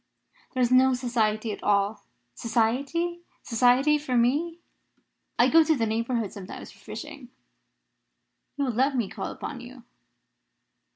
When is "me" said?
4.17-4.57, 8.95-9.07